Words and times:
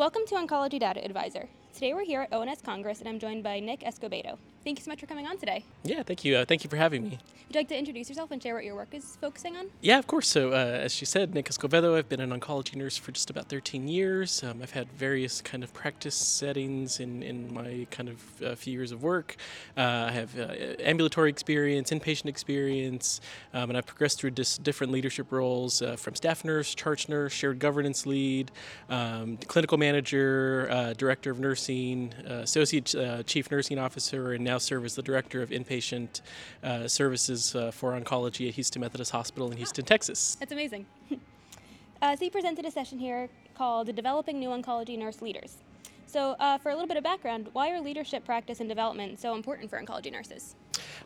Welcome 0.00 0.22
to 0.28 0.34
Oncology 0.36 0.80
Data 0.80 1.04
Advisor. 1.04 1.46
Today 1.74 1.92
we're 1.92 2.06
here 2.06 2.22
at 2.22 2.32
ONS 2.32 2.62
Congress 2.62 3.00
and 3.00 3.08
I'm 3.10 3.18
joined 3.18 3.42
by 3.44 3.60
Nick 3.60 3.80
Escobedo. 3.80 4.38
Thank 4.64 4.78
you 4.78 4.84
so 4.84 4.90
much 4.90 5.00
for 5.00 5.06
coming 5.06 5.26
on 5.26 5.38
today. 5.38 5.64
Yeah, 5.84 6.02
thank 6.02 6.24
you. 6.24 6.36
Uh, 6.36 6.44
thank 6.44 6.64
you 6.64 6.70
for 6.70 6.76
having 6.76 7.02
me. 7.04 7.18
Would 7.50 7.56
you 7.56 7.60
like 7.62 7.68
to 7.68 7.78
introduce 7.78 8.08
yourself 8.08 8.30
and 8.30 8.40
share 8.40 8.54
what 8.54 8.64
your 8.64 8.76
work 8.76 8.94
is 8.94 9.16
focusing 9.20 9.56
on? 9.56 9.66
Yeah, 9.80 9.98
of 9.98 10.06
course. 10.06 10.28
So, 10.28 10.50
uh, 10.52 10.54
as 10.54 10.94
she 10.94 11.04
said, 11.04 11.34
Nick 11.34 11.46
Escobedo, 11.46 11.96
I've 11.96 12.08
been 12.08 12.20
an 12.20 12.30
oncology 12.30 12.76
nurse 12.76 12.96
for 12.96 13.10
just 13.10 13.28
about 13.28 13.48
13 13.48 13.88
years. 13.88 14.44
Um, 14.44 14.60
I've 14.62 14.70
had 14.70 14.92
various 14.92 15.40
kind 15.40 15.64
of 15.64 15.72
practice 15.74 16.14
settings 16.14 17.00
in, 17.00 17.24
in 17.24 17.52
my 17.52 17.88
kind 17.90 18.08
of 18.08 18.42
uh, 18.42 18.54
few 18.54 18.72
years 18.72 18.92
of 18.92 19.02
work. 19.02 19.34
Uh, 19.76 20.06
I 20.08 20.12
have 20.12 20.38
uh, 20.38 20.52
ambulatory 20.78 21.28
experience, 21.28 21.90
inpatient 21.90 22.26
experience, 22.26 23.20
um, 23.52 23.70
and 23.70 23.76
I've 23.76 23.86
progressed 23.86 24.20
through 24.20 24.30
dis- 24.30 24.58
different 24.58 24.92
leadership 24.92 25.32
roles 25.32 25.82
uh, 25.82 25.96
from 25.96 26.14
staff 26.14 26.44
nurse, 26.44 26.72
charge 26.72 27.08
nurse, 27.08 27.32
shared 27.32 27.58
governance 27.58 28.06
lead, 28.06 28.52
um, 28.90 29.38
clinical 29.48 29.76
manager, 29.76 30.68
uh, 30.70 30.92
director 30.92 31.32
of 31.32 31.40
nursing, 31.40 32.12
associate 32.26 32.94
chief 33.26 33.50
nursing 33.50 33.78
officer, 33.78 34.34
and 34.34 34.44
now 34.50 34.58
serve 34.58 34.84
as 34.84 34.94
the 34.96 35.02
director 35.02 35.42
of 35.42 35.50
inpatient 35.50 36.22
uh, 36.64 36.88
services 36.88 37.54
uh, 37.54 37.70
for 37.70 37.92
oncology 37.98 38.48
at 38.48 38.54
Houston 38.54 38.80
Methodist 38.80 39.12
Hospital 39.12 39.50
in 39.50 39.56
Houston, 39.56 39.84
Texas. 39.84 40.36
That's 40.40 40.52
amazing. 40.52 40.86
uh, 42.02 42.16
so 42.16 42.24
you 42.24 42.30
presented 42.30 42.64
a 42.64 42.70
session 42.70 42.98
here 42.98 43.28
called 43.54 43.94
Developing 43.94 44.40
New 44.40 44.48
Oncology 44.48 44.98
Nurse 44.98 45.22
Leaders. 45.22 45.58
So, 46.06 46.34
uh, 46.40 46.58
for 46.58 46.70
a 46.70 46.74
little 46.74 46.88
bit 46.88 46.96
of 46.96 47.04
background, 47.04 47.48
why 47.52 47.70
are 47.70 47.80
leadership 47.80 48.24
practice 48.24 48.58
and 48.58 48.68
development 48.68 49.20
so 49.20 49.34
important 49.36 49.70
for 49.70 49.80
oncology 49.80 50.10
nurses? 50.10 50.56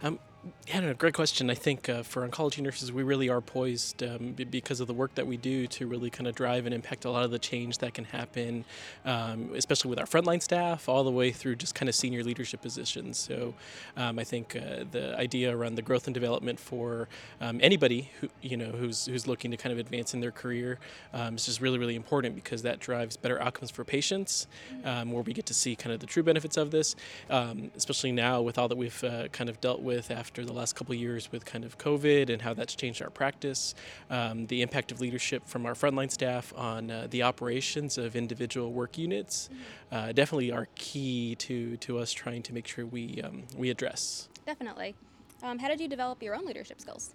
Um, 0.02 0.18
yeah, 0.66 0.80
no, 0.80 0.94
great 0.94 1.14
question. 1.14 1.50
I 1.50 1.54
think 1.54 1.88
uh, 1.88 2.02
for 2.02 2.26
oncology 2.26 2.60
nurses, 2.60 2.90
we 2.90 3.02
really 3.02 3.28
are 3.28 3.40
poised 3.40 4.02
um, 4.02 4.32
b- 4.32 4.44
because 4.44 4.80
of 4.80 4.86
the 4.86 4.94
work 4.94 5.14
that 5.14 5.26
we 5.26 5.36
do 5.36 5.66
to 5.68 5.86
really 5.86 6.08
kind 6.08 6.26
of 6.26 6.34
drive 6.34 6.64
and 6.64 6.74
impact 6.74 7.04
a 7.04 7.10
lot 7.10 7.24
of 7.24 7.30
the 7.30 7.38
change 7.38 7.78
that 7.78 7.92
can 7.92 8.04
happen, 8.04 8.64
um, 9.04 9.50
especially 9.54 9.90
with 9.90 9.98
our 9.98 10.06
frontline 10.06 10.40
staff, 10.40 10.88
all 10.88 11.04
the 11.04 11.10
way 11.10 11.30
through 11.30 11.56
just 11.56 11.74
kind 11.74 11.88
of 11.88 11.94
senior 11.94 12.24
leadership 12.24 12.62
positions. 12.62 13.18
So 13.18 13.54
um, 13.96 14.18
I 14.18 14.24
think 14.24 14.56
uh, 14.56 14.84
the 14.90 15.14
idea 15.18 15.54
around 15.54 15.74
the 15.74 15.82
growth 15.82 16.06
and 16.06 16.14
development 16.14 16.58
for 16.58 17.08
um, 17.40 17.60
anybody 17.62 18.10
who 18.20 18.28
you 18.40 18.56
know 18.56 18.70
who's 18.70 19.06
who's 19.06 19.26
looking 19.26 19.50
to 19.50 19.56
kind 19.56 19.72
of 19.72 19.78
advance 19.78 20.14
in 20.14 20.20
their 20.20 20.32
career 20.32 20.78
um, 21.12 21.36
is 21.36 21.44
just 21.44 21.60
really 21.60 21.78
really 21.78 21.96
important 21.96 22.34
because 22.34 22.62
that 22.62 22.80
drives 22.80 23.16
better 23.16 23.40
outcomes 23.40 23.70
for 23.70 23.84
patients, 23.84 24.46
um, 24.84 25.12
where 25.12 25.22
we 25.22 25.34
get 25.34 25.46
to 25.46 25.54
see 25.54 25.76
kind 25.76 25.92
of 25.92 26.00
the 26.00 26.06
true 26.06 26.22
benefits 26.22 26.56
of 26.56 26.70
this, 26.70 26.96
especially 27.28 28.12
now 28.12 28.40
with 28.40 28.58
all 28.58 28.68
that 28.68 28.76
we've 28.76 29.04
uh, 29.04 29.28
kind 29.28 29.50
of 29.50 29.60
dealt 29.60 29.80
with 29.80 30.10
after 30.10 30.33
after 30.34 30.44
the 30.44 30.52
last 30.52 30.74
couple 30.74 30.92
years 30.96 31.30
with 31.30 31.44
kind 31.44 31.64
of 31.64 31.78
COVID 31.78 32.28
and 32.28 32.42
how 32.42 32.52
that's 32.52 32.74
changed 32.74 33.00
our 33.00 33.08
practice, 33.08 33.72
um, 34.10 34.48
the 34.48 34.62
impact 34.62 34.90
of 34.90 35.00
leadership 35.00 35.46
from 35.46 35.64
our 35.64 35.74
frontline 35.74 36.10
staff 36.10 36.52
on 36.56 36.90
uh, 36.90 37.06
the 37.10 37.22
operations 37.22 37.98
of 37.98 38.16
individual 38.16 38.72
work 38.72 38.98
units, 38.98 39.48
uh, 39.92 40.10
definitely 40.10 40.50
are 40.50 40.66
key 40.74 41.36
to, 41.36 41.76
to 41.76 41.98
us 42.00 42.10
trying 42.10 42.42
to 42.42 42.52
make 42.52 42.66
sure 42.66 42.84
we, 42.84 43.22
um, 43.22 43.44
we 43.56 43.70
address. 43.70 44.28
Definitely. 44.44 44.96
Um, 45.44 45.60
how 45.60 45.68
did 45.68 45.80
you 45.80 45.86
develop 45.86 46.20
your 46.20 46.34
own 46.34 46.44
leadership 46.44 46.80
skills? 46.80 47.14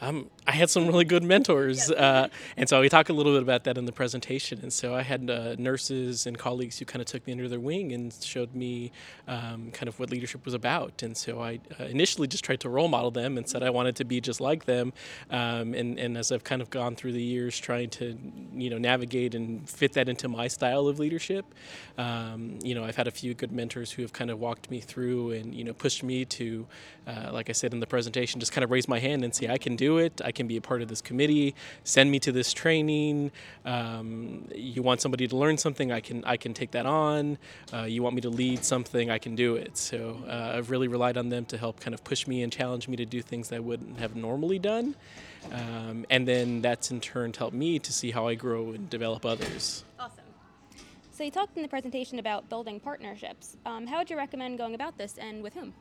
Um, 0.00 0.30
I 0.46 0.52
had 0.52 0.70
some 0.70 0.86
really 0.86 1.04
good 1.04 1.22
mentors. 1.22 1.90
Uh, 1.90 2.28
and 2.56 2.68
so 2.68 2.80
we 2.80 2.88
talk 2.88 3.08
a 3.08 3.12
little 3.12 3.32
bit 3.32 3.42
about 3.42 3.64
that 3.64 3.76
in 3.76 3.84
the 3.84 3.92
presentation. 3.92 4.60
And 4.62 4.72
so 4.72 4.94
I 4.94 5.02
had 5.02 5.30
uh, 5.30 5.56
nurses 5.58 6.26
and 6.26 6.38
colleagues 6.38 6.78
who 6.78 6.84
kind 6.84 7.02
of 7.02 7.06
took 7.06 7.26
me 7.26 7.32
under 7.32 7.48
their 7.48 7.60
wing 7.60 7.92
and 7.92 8.12
showed 8.20 8.54
me 8.54 8.92
um, 9.28 9.70
kind 9.72 9.88
of 9.88 9.98
what 10.00 10.10
leadership 10.10 10.44
was 10.44 10.54
about. 10.54 11.02
And 11.02 11.16
so 11.16 11.42
I 11.42 11.60
uh, 11.78 11.84
initially 11.84 12.26
just 12.26 12.44
tried 12.44 12.60
to 12.60 12.68
role 12.68 12.88
model 12.88 13.10
them 13.10 13.36
and 13.36 13.48
said 13.48 13.62
I 13.62 13.70
wanted 13.70 13.96
to 13.96 14.04
be 14.04 14.20
just 14.20 14.40
like 14.40 14.64
them. 14.64 14.92
Um, 15.30 15.74
and, 15.74 15.98
and 15.98 16.16
as 16.16 16.32
I've 16.32 16.44
kind 16.44 16.62
of 16.62 16.70
gone 16.70 16.96
through 16.96 17.12
the 17.12 17.22
years 17.22 17.58
trying 17.58 17.90
to, 17.90 18.16
you 18.54 18.70
know, 18.70 18.78
navigate 18.78 19.34
and 19.34 19.68
fit 19.68 19.92
that 19.92 20.08
into 20.08 20.28
my 20.28 20.48
style 20.48 20.88
of 20.88 20.98
leadership, 20.98 21.44
um, 21.98 22.58
you 22.62 22.74
know, 22.74 22.84
I've 22.84 22.96
had 22.96 23.06
a 23.06 23.10
few 23.10 23.34
good 23.34 23.52
mentors 23.52 23.92
who 23.92 24.02
have 24.02 24.12
kind 24.12 24.30
of 24.30 24.40
walked 24.40 24.70
me 24.70 24.80
through 24.80 25.32
and, 25.32 25.54
you 25.54 25.64
know, 25.64 25.74
pushed 25.74 26.02
me 26.02 26.24
to, 26.24 26.66
uh, 27.06 27.30
like 27.32 27.50
I 27.50 27.52
said 27.52 27.74
in 27.74 27.80
the 27.80 27.86
presentation, 27.86 28.40
just 28.40 28.52
kind 28.52 28.64
of 28.64 28.70
raise 28.70 28.88
my 28.88 28.98
hand 28.98 29.24
and 29.24 29.34
say, 29.34 29.48
I 29.50 29.58
can 29.58 29.76
do 29.76 29.98
it. 29.98 30.20
I 30.24 30.32
can 30.32 30.46
be 30.46 30.56
a 30.56 30.60
part 30.60 30.82
of 30.82 30.88
this 30.88 31.00
committee. 31.00 31.54
Send 31.84 32.10
me 32.10 32.18
to 32.20 32.32
this 32.32 32.52
training. 32.52 33.32
Um, 33.64 34.48
you 34.54 34.82
want 34.82 35.00
somebody 35.00 35.26
to 35.28 35.36
learn 35.36 35.58
something? 35.58 35.92
I 35.92 36.00
can 36.00 36.24
I 36.24 36.36
can 36.36 36.54
take 36.54 36.70
that 36.70 36.86
on. 36.86 37.38
Uh, 37.72 37.82
you 37.82 38.02
want 38.02 38.14
me 38.14 38.20
to 38.22 38.30
lead 38.30 38.64
something? 38.64 39.10
I 39.10 39.18
can 39.18 39.34
do 39.34 39.56
it. 39.56 39.76
So 39.76 40.22
uh, 40.26 40.54
I've 40.56 40.70
really 40.70 40.88
relied 40.88 41.16
on 41.16 41.28
them 41.28 41.44
to 41.46 41.58
help 41.58 41.80
kind 41.80 41.94
of 41.94 42.02
push 42.04 42.26
me 42.26 42.42
and 42.42 42.52
challenge 42.52 42.88
me 42.88 42.96
to 42.96 43.04
do 43.04 43.20
things 43.22 43.48
that 43.48 43.56
I 43.56 43.60
wouldn't 43.60 43.98
have 43.98 44.16
normally 44.16 44.58
done. 44.58 44.94
Um, 45.52 46.04
and 46.10 46.28
then 46.28 46.60
that's 46.60 46.90
in 46.90 47.00
turn 47.00 47.32
helped 47.32 47.56
me 47.56 47.78
to 47.78 47.92
see 47.92 48.10
how 48.10 48.28
I 48.28 48.34
grow 48.34 48.72
and 48.72 48.90
develop 48.90 49.24
others. 49.24 49.84
Awesome. 49.98 50.24
So 51.10 51.24
you 51.24 51.30
talked 51.30 51.56
in 51.56 51.62
the 51.62 51.68
presentation 51.68 52.18
about 52.18 52.48
building 52.48 52.80
partnerships. 52.80 53.56
Um, 53.66 53.86
how 53.86 53.98
would 53.98 54.10
you 54.10 54.16
recommend 54.16 54.58
going 54.58 54.74
about 54.74 54.96
this, 54.96 55.18
and 55.18 55.42
with 55.42 55.54
whom? 55.54 55.74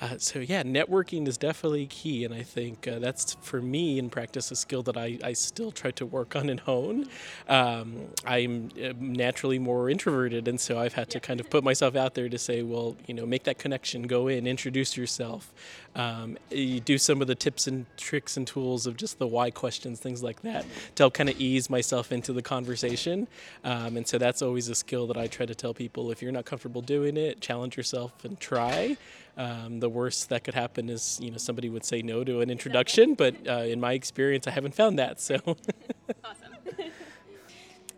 Uh, 0.00 0.18
so 0.18 0.40
yeah, 0.40 0.62
networking 0.62 1.26
is 1.26 1.38
definitely 1.38 1.86
key, 1.86 2.24
and 2.24 2.34
I 2.34 2.42
think 2.42 2.86
uh, 2.86 2.98
that's 2.98 3.36
for 3.40 3.62
me 3.62 3.98
in 3.98 4.10
practice 4.10 4.50
a 4.50 4.56
skill 4.56 4.82
that 4.84 4.96
I, 4.96 5.18
I 5.24 5.32
still 5.32 5.70
try 5.72 5.90
to 5.92 6.04
work 6.04 6.36
on 6.36 6.50
and 6.50 6.60
hone. 6.60 7.06
Um, 7.48 8.08
I'm 8.24 8.70
uh, 8.82 8.92
naturally 8.98 9.58
more 9.58 9.88
introverted, 9.88 10.48
and 10.48 10.60
so 10.60 10.78
I've 10.78 10.92
had 10.92 11.08
to 11.10 11.20
kind 11.20 11.40
of 11.40 11.48
put 11.48 11.64
myself 11.64 11.96
out 11.96 12.14
there 12.14 12.28
to 12.28 12.38
say, 12.38 12.62
well, 12.62 12.96
you 13.06 13.14
know, 13.14 13.24
make 13.24 13.44
that 13.44 13.58
connection, 13.58 14.02
go 14.02 14.28
in, 14.28 14.46
introduce 14.46 14.96
yourself, 14.96 15.52
um, 15.96 16.36
you 16.50 16.78
do 16.78 16.98
some 16.98 17.22
of 17.22 17.26
the 17.26 17.34
tips 17.34 17.66
and 17.66 17.86
tricks 17.96 18.36
and 18.36 18.46
tools 18.46 18.86
of 18.86 18.96
just 18.98 19.18
the 19.18 19.26
why 19.26 19.50
questions, 19.50 19.98
things 19.98 20.22
like 20.22 20.42
that, 20.42 20.66
to 20.94 21.04
help 21.04 21.14
kind 21.14 21.30
of 21.30 21.40
ease 21.40 21.70
myself 21.70 22.12
into 22.12 22.34
the 22.34 22.42
conversation. 22.42 23.26
Um, 23.64 23.96
and 23.96 24.06
so 24.06 24.18
that's 24.18 24.42
always 24.42 24.68
a 24.68 24.74
skill 24.74 25.06
that 25.06 25.16
I 25.16 25.26
try 25.26 25.46
to 25.46 25.54
tell 25.54 25.72
people: 25.72 26.10
if 26.10 26.20
you're 26.20 26.32
not 26.32 26.44
comfortable 26.44 26.82
doing 26.82 27.16
it, 27.16 27.40
challenge 27.40 27.76
yourself 27.76 28.24
and 28.24 28.38
try. 28.38 28.98
Um, 29.38 29.80
the 29.80 29.88
worst 29.88 30.28
that 30.28 30.44
could 30.44 30.54
happen 30.54 30.88
is 30.88 31.18
you 31.20 31.30
know 31.30 31.38
somebody 31.38 31.70
would 31.70 31.84
say 31.84 32.02
no 32.02 32.24
to 32.24 32.40
an 32.42 32.50
introduction, 32.50 33.14
but 33.14 33.34
uh, 33.48 33.60
in 33.60 33.80
my 33.80 33.94
experience, 33.94 34.46
I 34.46 34.50
haven't 34.50 34.74
found 34.74 34.98
that. 34.98 35.20
So. 35.20 35.36
awesome. 36.24 36.56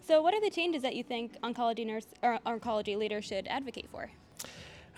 so, 0.07 0.23
what 0.23 0.35
are 0.35 0.41
the 0.41 0.51
changes 0.51 0.83
that 0.83 0.95
you 0.95 1.03
think 1.03 1.39
oncology 1.43 1.85
nurse 1.85 2.07
or 2.23 2.39
oncology 2.47 2.97
leaders 2.97 3.25
should 3.25 3.49
advocate 3.49 3.89
for? 3.91 4.11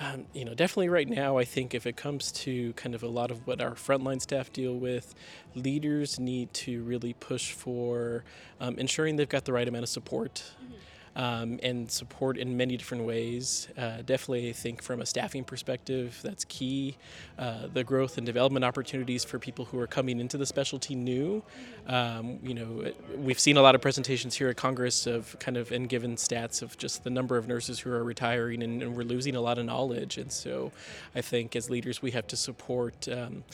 Um, 0.03 0.25
you 0.33 0.47
know, 0.47 0.55
definitely 0.55 0.89
right 0.89 1.09
now, 1.09 1.37
I 1.37 1.45
think 1.45 1.75
if 1.75 1.87
it 1.87 1.95
comes 1.95 2.33
to 2.33 2.73
kind 2.73 2.95
of 2.95 3.03
a 3.03 3.09
lot 3.09 3.31
of 3.31 3.47
what 3.47 3.61
our 3.61 3.73
frontline 3.73 4.21
staff 4.21 4.51
deal 4.51 4.75
with, 4.75 5.15
leaders 5.55 6.19
need 6.19 6.55
to 6.55 6.83
really 6.85 7.13
push 7.13 7.53
for 7.53 8.25
um, 8.61 8.79
ensuring 8.79 9.17
they've 9.17 9.29
got 9.29 9.45
the 9.45 9.53
right 9.53 9.69
amount 9.69 9.83
of 9.83 9.91
support. 9.91 10.43
Mm-hmm 10.65 10.75
um, 11.21 11.61
and 11.63 11.91
support 11.91 12.39
in 12.39 12.57
many 12.57 12.79
different 12.79 13.05
ways. 13.05 13.69
Uh, 13.77 13.99
definitely, 13.99 14.49
I 14.49 14.53
think 14.55 14.83
from 14.83 15.03
a 15.03 15.07
staffing 15.07 15.45
perspective, 15.45 16.19
that's 16.23 16.47
key. 16.47 16.97
Uh, 17.39 17.67
the 17.71 17.85
growth 17.85 18.17
and 18.17 18.25
development 18.25 18.65
opportunities 18.65 19.23
for 19.23 19.39
people 19.39 19.67
who 19.67 19.79
are 19.79 19.87
coming 19.87 20.19
into 20.19 20.39
the 20.39 20.47
specialty 20.47 20.95
new. 20.95 21.43
Um, 21.87 22.39
you 22.43 22.55
know, 22.55 22.91
we've 23.19 23.39
seen 23.39 23.59
a 23.59 23.61
lot 23.61 23.75
of 23.75 23.83
presentations 23.83 24.35
here 24.35 24.49
at 24.49 24.57
Congress 24.57 25.07
of 25.07 25.39
kind 25.39 25.59
of 25.59 25.71
and 25.73 25.91
given 25.91 26.17
stats 26.17 26.63
of 26.63 26.79
just 26.79 27.05
the 27.05 27.11
number 27.11 27.37
of 27.37 27.47
nurses 27.47 27.81
who 27.81 27.91
are 27.91 28.03
retiring, 28.03 28.63
and, 28.63 28.83
and 28.83 28.97
we're 28.97 29.03
losing 29.03 29.37
a 29.37 29.43
lot 29.43 29.59
of 29.59 29.67
knowledge. 29.67 30.17
And 30.17 30.33
so, 30.33 30.73
I 31.15 31.21
think 31.21 31.55
as 31.55 31.69
leaders, 31.69 32.01
we 32.01 32.13
have 32.13 32.27
to 32.29 32.37
support 32.37 33.09
um, 33.09 33.45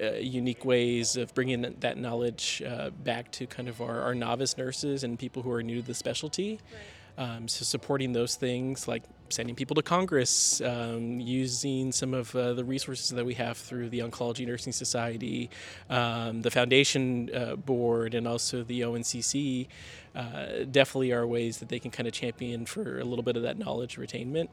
uh, 0.00 0.12
unique 0.12 0.64
ways 0.64 1.16
of 1.16 1.34
bringing 1.34 1.74
that 1.80 1.98
knowledge 1.98 2.62
uh, 2.64 2.90
back 2.90 3.32
to 3.32 3.48
kind 3.48 3.68
of 3.68 3.80
our, 3.80 4.00
our, 4.02 4.14
novice 4.14 4.56
nurses 4.56 5.02
and 5.02 5.18
people 5.18 5.42
who 5.42 5.50
are 5.50 5.62
new 5.62 5.80
to 5.80 5.86
the 5.86 5.94
specialty. 5.94 6.60
Right. 6.70 6.82
Um, 7.18 7.48
so 7.48 7.64
supporting 7.64 8.12
those 8.12 8.36
things 8.36 8.86
like 8.86 9.02
sending 9.28 9.54
people 9.54 9.74
to 9.74 9.82
Congress, 9.82 10.60
um, 10.60 11.18
using 11.20 11.92
some 11.92 12.14
of 12.14 12.34
uh, 12.36 12.52
the 12.52 12.64
resources 12.64 13.10
that 13.10 13.24
we 13.24 13.34
have 13.34 13.56
through 13.56 13.88
the 13.88 14.00
Oncology 14.00 14.46
Nursing 14.46 14.72
Society, 14.72 15.50
um, 15.90 16.42
the 16.42 16.50
Foundation 16.50 17.30
uh, 17.34 17.56
Board, 17.56 18.14
and 18.14 18.28
also 18.28 18.62
the 18.62 18.82
ONCC, 18.82 19.66
uh, 20.14 20.64
definitely 20.70 21.12
are 21.12 21.26
ways 21.26 21.58
that 21.58 21.68
they 21.68 21.78
can 21.78 21.90
kind 21.90 22.06
of 22.06 22.12
champion 22.12 22.66
for 22.66 23.00
a 23.00 23.04
little 23.04 23.24
bit 23.24 23.36
of 23.36 23.42
that 23.42 23.58
knowledge 23.58 23.96
retainment. 23.96 24.48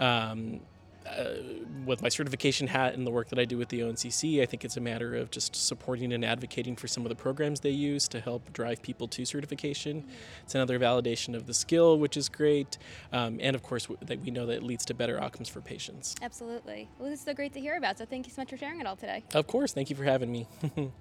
Um, 0.00 0.60
uh, 1.06 1.34
with 1.84 2.02
my 2.02 2.08
certification 2.08 2.68
hat 2.68 2.94
and 2.94 3.06
the 3.06 3.10
work 3.10 3.28
that 3.28 3.38
I 3.38 3.44
do 3.44 3.58
with 3.58 3.68
the 3.68 3.80
ONCC, 3.80 4.42
I 4.42 4.46
think 4.46 4.64
it's 4.64 4.76
a 4.76 4.80
matter 4.80 5.14
of 5.14 5.30
just 5.30 5.56
supporting 5.56 6.12
and 6.12 6.24
advocating 6.24 6.76
for 6.76 6.86
some 6.88 7.04
of 7.04 7.08
the 7.08 7.14
programs 7.14 7.60
they 7.60 7.70
use 7.70 8.08
to 8.08 8.20
help 8.20 8.52
drive 8.52 8.82
people 8.82 9.08
to 9.08 9.24
certification. 9.24 10.04
It's 10.44 10.54
another 10.54 10.78
validation 10.78 11.34
of 11.34 11.46
the 11.46 11.54
skill, 11.54 11.98
which 11.98 12.16
is 12.16 12.28
great, 12.28 12.78
um, 13.12 13.38
and 13.40 13.56
of 13.56 13.62
course 13.62 13.88
that 14.00 14.20
we 14.20 14.30
know 14.30 14.46
that 14.46 14.58
it 14.58 14.62
leads 14.62 14.84
to 14.86 14.94
better 14.94 15.20
outcomes 15.20 15.48
for 15.48 15.60
patients. 15.60 16.14
Absolutely. 16.22 16.88
Well, 16.98 17.10
this 17.10 17.20
is 17.20 17.24
so 17.24 17.34
great 17.34 17.52
to 17.54 17.60
hear 17.60 17.76
about. 17.76 17.98
So 17.98 18.04
thank 18.04 18.26
you 18.26 18.32
so 18.32 18.42
much 18.42 18.50
for 18.50 18.56
sharing 18.56 18.80
it 18.80 18.86
all 18.86 18.96
today. 18.96 19.24
Of 19.34 19.46
course. 19.46 19.72
Thank 19.72 19.90
you 19.90 19.96
for 19.96 20.04
having 20.04 20.30
me. 20.30 20.46